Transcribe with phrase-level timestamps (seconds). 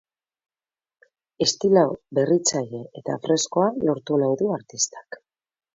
[1.47, 1.83] Estilo
[2.19, 5.25] berritzaile eta freskoa lortu nahi du artistak.